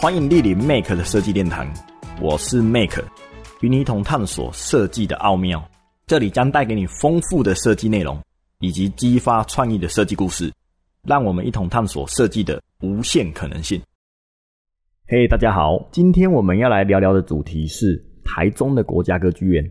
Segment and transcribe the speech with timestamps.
[0.00, 1.66] 欢迎莅临 Make 的设计殿堂，
[2.22, 3.02] 我是 Make，
[3.62, 5.68] 与你一同探索设计的奥妙。
[6.06, 8.16] 这里将带给你丰富的设计内容，
[8.60, 10.52] 以及激发创意的设计故事。
[11.02, 13.82] 让我们一同探索设计的无限可能性。
[15.08, 19.68] 嘿，大家好，今天我们要来聊聊的主题是台中的国家歌剧院。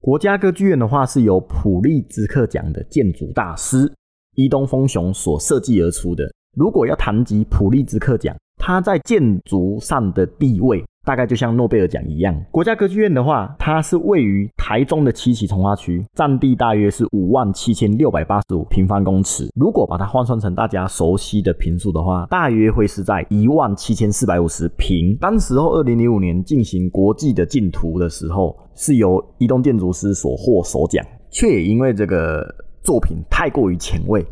[0.00, 3.92] 国家歌剧院的话，是由普利兹克奖的建筑大师
[4.36, 6.32] 伊东丰雄所设计而出的。
[6.54, 12.38] 如果要谈及普利兹克奖，它在建筑上的地位，大概就像诺贝尔奖一样。
[12.50, 19.48] 国家歌剧院的话，它是位于台中的七期从化区，占地大约是五万七千六百八十五平方公尺。
[19.54, 25.16] 如果把它换算成大家熟悉的平数的话，大约会是在一万七千四百五十平。
[25.16, 32.46] 当时候二零零五年进行国际的竞图的时候，是由移动建筑师所获首奖，却也因为这个
[32.82, 34.22] 作品太过于前卫。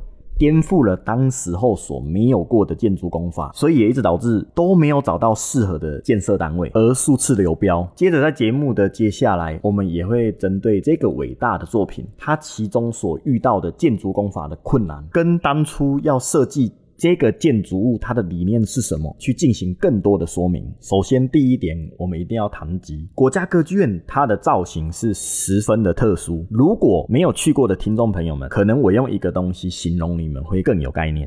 [0.41, 7.87] 颠覆了当时候所没有过的建筑工法，所以也一直导致都没有找到适合的建设单位，而数次流标。
[7.95, 16.73] 接着在节目的接下来，我们也会针对这个伟大的作品，它其中所遇到的建筑工法的困难，跟当初要设计。
[17.01, 19.16] 这个建筑物它的理念是什么？
[19.18, 20.62] 去进行更多的说明。
[20.82, 26.46] 首先，第一点，我们一定要谈及国家歌剧院，它的造型是十分的特殊。
[26.51, 31.26] 如果没有去过的听众朋友们，可能我用一个东西形容你们会更有概念。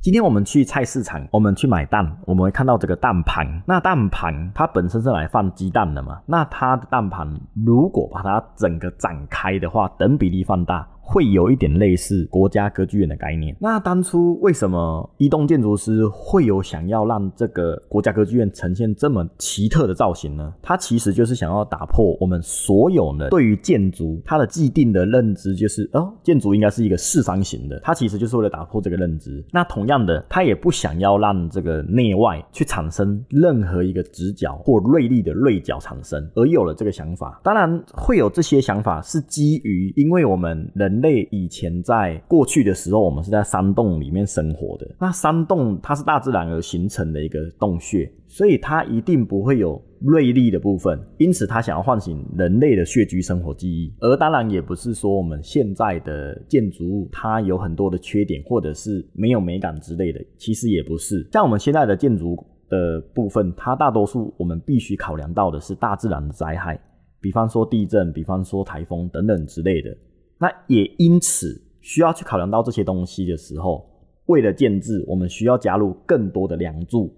[0.00, 3.44] 今天我们去菜市场，我们去买蛋，我们会看到这个蛋盘。
[3.66, 6.22] 那蛋盘它本身是来放鸡蛋的嘛？
[6.24, 7.28] 那它的蛋盘
[7.66, 10.88] 如果把它整个展开的话，等比例放大。
[11.10, 13.56] 会有一点类似国家歌剧院的概念。
[13.58, 20.52] 那当初为什么移动建筑师会有想要让这个国家歌剧院呈现这么奇特的造型呢？
[20.60, 27.80] 它其实就是想要打破我们所有的对于建筑它的既定的认知，就是哦，建筑应该是一个四方形的。
[27.82, 29.42] 它其实就是为了打破这个认知。
[29.50, 37.40] 那同样的，它也不想要让这个内外去产生任何一个直角或锐利的锐角产生，而有了这个想法。
[37.42, 40.97] 当然会有这些想法是基于，因为我们人。
[41.00, 44.88] 类以前在过去的时候，我们是在山洞里面生活的。
[45.00, 50.98] 那山洞它是大自然而形成的一个洞穴，所以它一定不会有锐利的部分。
[51.18, 53.92] 因此，它想要唤醒人类的穴居生活记忆。
[54.00, 60.20] 而当然，也不是说我们现在的建筑物它有很多的缺点，或者是没有美感之类的。
[60.36, 61.26] 其实也不是。
[61.32, 62.36] 像我们现在的建筑
[62.68, 66.78] 的部分，它大多数我们必须考量到的是大自然的灾害，
[67.20, 69.96] 比方说地震，比方说台风等等之类的。
[70.38, 73.84] 那也因此需要去考量到这些东西的时候，
[74.26, 77.12] 为了建制，我们需要加入更多的梁柱，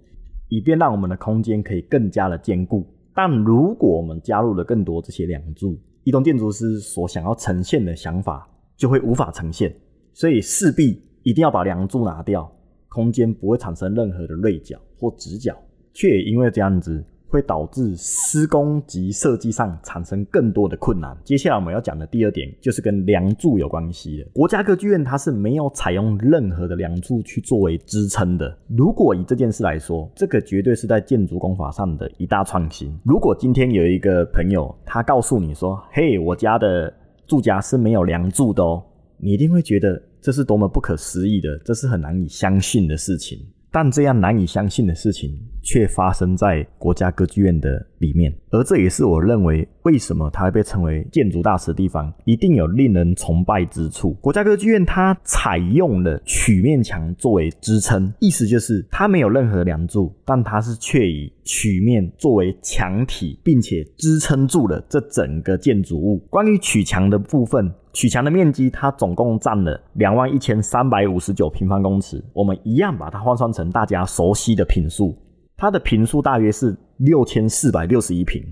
[0.48, 2.86] 以便让我们的空间可以更加的坚固。
[3.14, 9.74] 但如果我们加入了更多这些梁柱，移动建筑师所想要呈现的想法就会无法呈现，
[10.14, 12.50] 所以势必一定要把梁柱拿掉，
[12.88, 15.54] 空间不会产生任何的锐角或直角，
[15.92, 17.04] 却也因为这样子。
[17.30, 21.16] 会导致施工及设计上产生更多的困难。
[21.24, 24.24] 接下来我们要讲的第二点就是跟梁柱有关系的。
[24.34, 28.58] 国家歌剧院它是没有采用任何的梁柱去作为支撑的。
[28.68, 32.98] 如果以这件事来说，这个绝对是在建筑工法上的一大创新。
[33.04, 36.92] 如果今天有一个朋友他告诉你说：“嘿，我家的
[37.26, 38.82] 住家是没有梁柱的哦”，
[39.18, 43.38] 你一定会觉得这是多么不可思议的，这是很难以相信的事情。
[43.70, 54.12] 但这样难以相信的事情却发生在国家歌剧院的里面，而这也是我认为为什么它会被称为建筑大师的地方，一定有令人崇拜之处。
[54.14, 66.18] 国家歌剧院它采用了曲面墙作为支撑，意思就是它没有任何梁柱，但它是却以曲面作为墙体，并且支撑住了这整个建筑物。
[66.30, 67.72] 关于曲墙的部分。
[67.92, 72.24] 曲墙的面积，它总共占了两万一千三百五十九平方公尺。
[72.32, 75.18] 我们一样把它换算成大家熟悉的平数，
[75.56, 78.42] 它的平数大约是六千四百六十一平。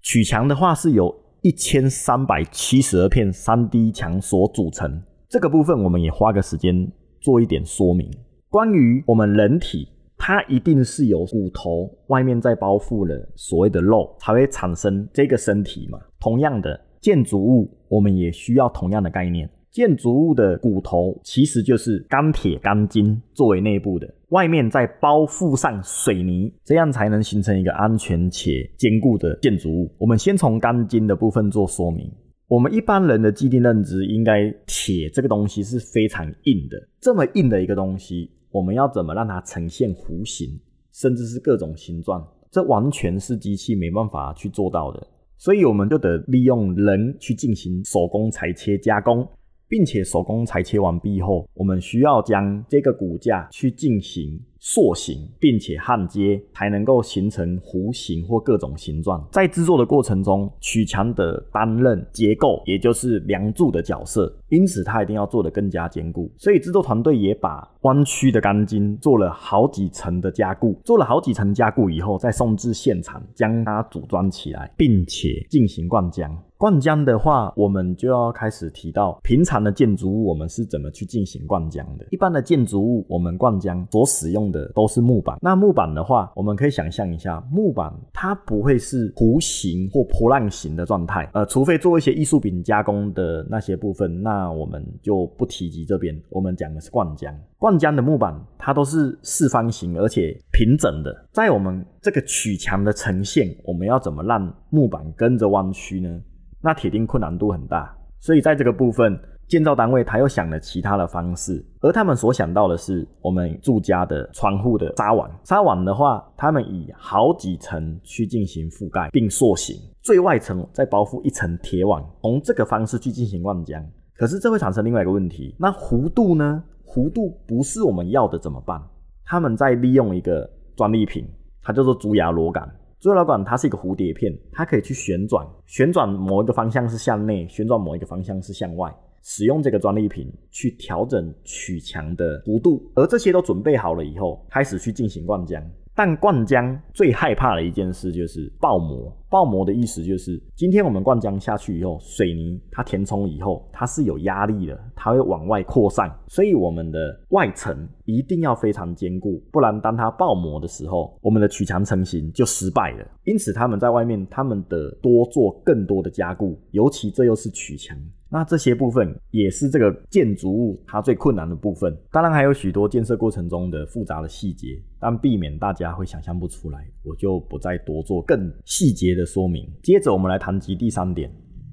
[0.00, 1.12] 曲墙的话是由
[1.42, 5.02] 一千三百七十二片三 D 墙所组成。
[5.28, 6.88] 这个部分我们也花个时间
[7.20, 8.08] 做一点说明。
[8.48, 15.98] 关于我们人体，它一定是有骨头外面在包覆了所谓的肉，才会产生这个身体嘛。
[16.20, 16.80] 同样的。
[17.00, 29.92] 建筑物我们也需要同样的概念，建筑物的骨头其实就是钢铁、钢筋作为内部的，外面再包覆上水泥，这样才能形成一个安全且坚固的建筑物。
[29.98, 32.08] 我们先从钢筋的部分做说明。
[32.46, 40.48] 我们一般人的既定认知，应该铁这个东西是非常硬的，这么硬的一个东西，我们要怎么让它呈现弧形，
[40.92, 42.24] 甚至是各种形状？
[42.48, 45.04] 这完全是机器没办法去做到的。
[45.36, 49.26] 所以我们就得利用人去进行手工裁切加工，
[49.74, 54.40] 并且手工裁切完毕后，我们需要将这个骨架去进行。
[54.66, 59.22] 塑形，并且焊接，才能够形成弧形或各种形状。
[59.30, 66.32] 在制作的过程中，曲墙的担任结构，也就是梁柱的角色，因此它一定要做得更加坚固。
[66.38, 76.34] 所以制作团队也把弯曲的钢筋做了好几层的加固，做了好几层加固以后，再送至现场，将它组装起来，并且进行灌浆。
[76.64, 82.06] 灌浆的话，我们就要开始提到平常的建筑物，我们是怎么去进行灌浆的。
[82.10, 85.36] 一般的建筑物，我们灌浆所使用的都是木板。
[85.42, 96.18] 那木板的话，我们可以想象一下，木板它不会是弧形或波浪形的状态，呃，除非做一些艺术品加工的那些部分，那我们就不提及这边。
[96.30, 101.14] 我们讲的是灌浆，灌浆的木板它都是四方形而且平整的。
[101.30, 106.18] 在我们这个曲墙的呈现，我们要怎么让木板跟着弯曲呢？
[106.64, 115.30] 那铁定困难度很大，所以在这个部分，建造单位他又想了其他的方式，而他们所想到的是我们住家的窗户的纱网。
[115.44, 123.84] 纱网的话，他们以好几层去进行覆盖并塑形，最外层再包覆一层铁网，从这个方式去进行灌浆。
[124.16, 126.64] 可是这会产生另外一个问题，那弧度呢？
[126.86, 128.80] 弧度不是我们要的怎么办？
[129.26, 131.28] 他们在利用一个专利品，
[131.60, 132.66] 它叫做竹牙螺杆。
[133.04, 138.90] 所以老管它是一个蝴蝶片，它可以去旋转，旋转某一个方向是向内，旋转某一个方向是向外。
[139.22, 145.62] 使用这个专利品去调整取墙的弧度，而这些都准备好了以后，开始去进行灌浆。
[145.94, 149.14] 但灌浆最害怕的一件事就是爆膜。
[149.34, 163.04] 爆膜的意思就是，今天我们灌浆下去以后，水泥它填充以后，它是有压力的，它会往外扩散，所以我们的外层一定要非常坚固，不然当它爆膜的时候，我们的曲墙成型就失败了。
[163.24, 167.98] 因此他们在外面，他们的多做更多的加固，尤其这又是曲墙。
[168.30, 179.68] 那这些部分也是这个建筑物它最困难的部分，当然还有许多建设过程中的复杂的细节，但避免大家会想象不出来，我就不再多做更细节的说明。
[179.82, 181.30] 接着我们来谈及第三点，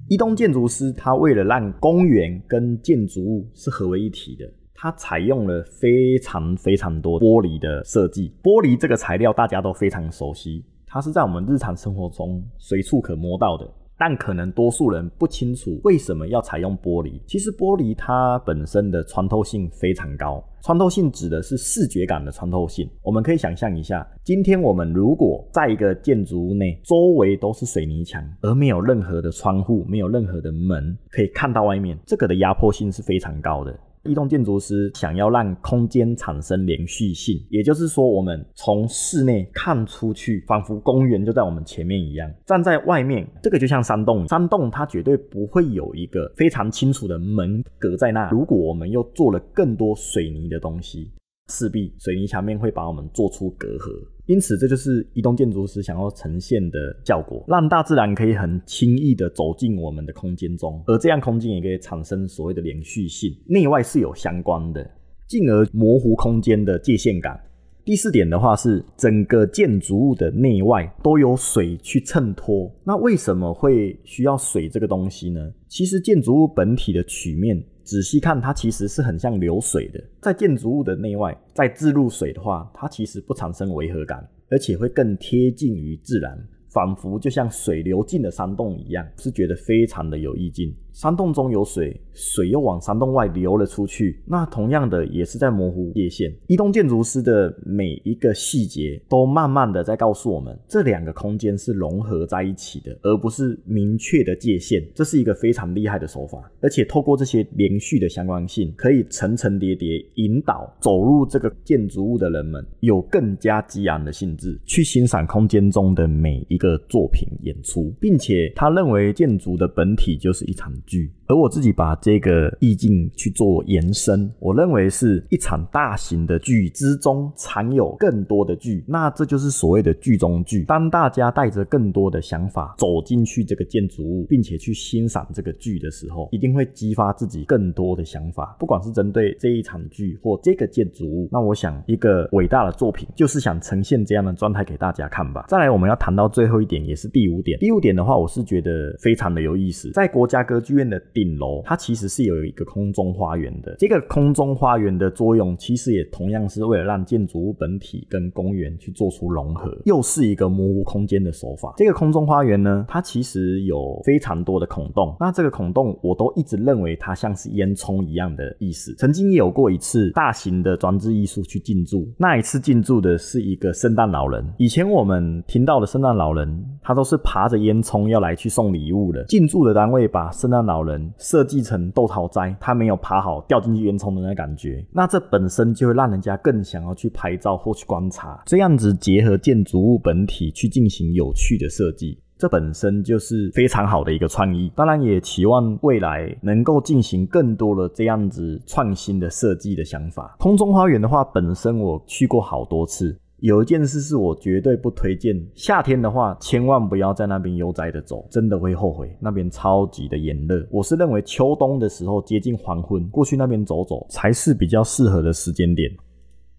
[0.08, 4.44] 一栋建筑师他为了让公园跟建筑物是合为一体的，
[4.74, 8.34] 他采用了非常非常多玻璃的设计。
[8.42, 13.68] 玻璃这个材料大家都非常熟悉，它是在我们日常生活中随处可摸到的。
[14.04, 17.20] 但可能多数人不清楚为什么要采用玻璃。
[17.24, 22.90] 其实玻璃它本身的穿透性非常高，穿透性指的是视觉感的穿透性。
[23.00, 33.72] 我们可以想象一下，今天我们如果在一个建筑物内，周围都是水泥墙，而没有任何的窗户，没有任何的门可以看到外面，这个的压迫性是非常高的。
[34.04, 42.30] 一栋建筑师想要让空间产生连续性，也就是说，我们从室内看出去，仿佛公园就在我们前面一样。
[42.44, 48.28] 站在外面，这个就像山洞，山洞它绝对不会有一个非常清楚的门隔在那。
[48.30, 51.10] 如果我们又做了更多水泥的东西，
[51.48, 53.90] 势必水泥墙面会把我们做出隔阂。
[54.26, 64.88] 因此，这就是移动建筑师想要呈现的效果，让大自然可以很轻易的走进我们的空间中，而这样空间也可以产生所谓的连续性，内外是有相关的，
[65.26, 67.38] 进而模糊空间的界限感。
[67.84, 72.72] 第四点的话是，整个建筑物的内外都有水去衬托。
[72.84, 75.52] 那为什么会需要水这个东西呢？
[75.66, 77.60] 其实建筑物本体的曲面。
[77.84, 80.02] 仔细看，它其实是很像流水的。
[80.20, 86.38] 在建筑物的内外在置入水的话，它其实不产生违和感，而且会更贴近于自然。
[86.68, 90.74] 仿佛就像水流进了山洞一样，是觉得非常的有意境。
[90.92, 96.32] 山洞中有水，水又往山洞外流了出去，那同样的也是在模糊界限。
[96.46, 104.82] 移动建筑师的每一个细节，都慢慢的在告诉我们，这两个空间是融合在一起的，而不是明确的界限。
[104.94, 116.62] 这是一个非常厉害的手法，而且透过这些连续的相关性，可以层层叠叠引导走入这个建筑物的人们，有更加激昂的兴致去欣赏空间中的每一。
[116.62, 130.64] 个作品演出，并且他认为建筑的本体就是一场剧，而我自己把这个意境去做延伸，我认为是一场大型的剧之中藏有更多的剧，那这就是所谓的剧中剧。
[130.64, 141.28] 当大家带着更多的想法走进去这个建筑物，并且去欣赏这个剧的时候，一定会激发自己更多的想法，不管是针对这一场剧或这个建筑物。
[141.30, 145.46] 那我想，一个伟大的作品就是想呈现这样的状态给大家看吧。
[145.48, 146.62] 再来，我们要谈到最后。
[146.62, 149.90] 一点也是第五点，第五点的话，我是觉得非常的有意思。
[149.90, 153.76] 在国家歌剧院的顶楼，它其实是有一个空中花园的。
[153.78, 161.74] 这个空中花园的作用，其实也同样是为了让建筑物本体跟公园去做出融合，又是一个模糊空间的手法。
[161.76, 168.94] 这个空中花园呢，它其实有非常多的孔洞，那这个孔洞我都一直认为它像是烟囱一样的意思。
[168.96, 174.44] 曾经也有过一次大型的装置艺术去进驻，那一次进驻的是一个圣诞老人。
[174.58, 179.24] 以前我们听到的圣诞老人，他都是爬着烟囱要来去送礼物的。
[179.24, 188.42] 进驻的单位把圣诞老人设计成豆桃斋，他没有爬好掉进去烟囱的那感觉，那这本身就会让人家更想要去拍照或去观察。
[188.46, 192.18] 这样子结合建筑物本体去进行有趣的设计。
[192.38, 200.34] 这本身就是非常好的一个创意，当然也期望未来能够进行更多的这样子创新的设计的想法。
[200.40, 210.64] 空中花园的话，本身我去过好多次，有一件事是我绝对不推荐，夏天的话千万不要在那边悠哉的走，真的会后悔，那边超级的炎热。
[210.70, 215.90] 我是认为秋冬的时候接近黄昏过去那边走走才是比较适合的时间点。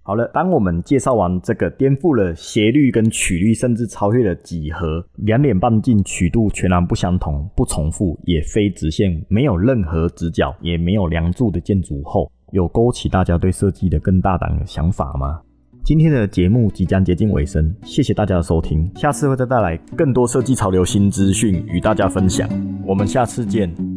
[0.01, 15.39] 好了，当我们介绍完这个颠覆了斜率跟曲率，甚至超越了几何，两点半径曲度全然不相同、不重复，也非直线，没有任何直角，也没有梁柱的建筑后，有勾起大家对设计的更大胆的想法吗？
[15.83, 22.47] 今天的节目即将接近尾声，谢谢大家的收听，下次会再带来更多设计潮流新资讯与大家分享，
[22.85, 23.92] 我们下次见。